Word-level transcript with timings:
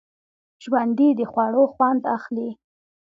ژوندي 0.63 1.09
د 1.19 1.21
خوړو 1.31 1.63
خوند 1.73 2.01
اخلي 2.15 2.49